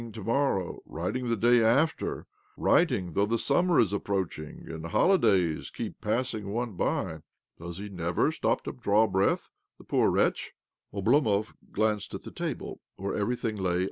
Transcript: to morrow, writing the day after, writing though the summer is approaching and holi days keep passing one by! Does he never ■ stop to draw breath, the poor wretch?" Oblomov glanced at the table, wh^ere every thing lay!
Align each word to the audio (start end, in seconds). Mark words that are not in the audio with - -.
to 0.11 0.23
morrow, 0.23 0.79
writing 0.87 1.29
the 1.29 1.35
day 1.35 1.61
after, 1.63 2.25
writing 2.57 3.13
though 3.13 3.27
the 3.27 3.37
summer 3.37 3.79
is 3.79 3.93
approaching 3.93 4.65
and 4.67 4.87
holi 4.87 5.15
days 5.19 5.69
keep 5.69 6.01
passing 6.01 6.49
one 6.51 6.71
by! 6.71 7.19
Does 7.59 7.77
he 7.77 7.87
never 7.87 8.29
■ 8.31 8.33
stop 8.33 8.63
to 8.63 8.71
draw 8.71 9.05
breath, 9.05 9.49
the 9.77 9.83
poor 9.83 10.09
wretch?" 10.09 10.53
Oblomov 10.91 11.53
glanced 11.71 12.15
at 12.15 12.23
the 12.23 12.31
table, 12.31 12.81
wh^ere 12.99 13.15
every 13.15 13.35
thing 13.35 13.55
lay! 13.57 13.79